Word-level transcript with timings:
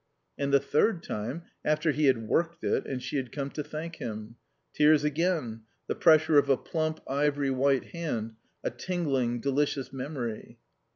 And 0.35 0.51
the 0.51 0.59
third 0.59 1.03
time, 1.03 1.43
after 1.63 1.91
he 1.91 2.05
had 2.05 2.27
"worked 2.27 2.63
it," 2.63 2.87
and 2.87 3.03
she 3.03 3.17
had 3.17 3.31
come 3.31 3.51
to 3.51 3.63
thank 3.63 3.97
him. 3.97 4.35
Tears 4.73 5.03
again; 5.03 5.61
the 5.85 5.93
pressure 5.93 6.39
of 6.39 6.49
a 6.49 6.57
plump, 6.57 7.01
ivory 7.07 7.51
white 7.51 7.89
hand; 7.91 8.33
a 8.63 8.71
tingling, 8.71 9.41
delicious 9.41 9.93
memory. 9.93 10.57